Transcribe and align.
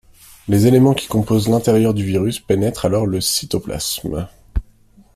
Les 0.47 0.65
éléments 0.65 0.95
qui 0.95 1.07
composent 1.07 1.47
l'intérieur 1.47 1.93
du 1.93 2.03
virus 2.03 2.39
pénètrent 2.39 2.85
alors 2.85 3.05
le 3.05 3.21
cytoplasme. 3.21 4.27